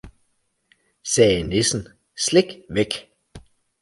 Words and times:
sagde 1.03 1.43
nissen, 1.43 1.87
slik 2.17 2.45
væk! 2.69 3.11